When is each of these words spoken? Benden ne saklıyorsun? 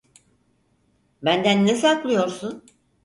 Benden 1.21 1.67
ne 1.67 1.75
saklıyorsun? 1.75 2.63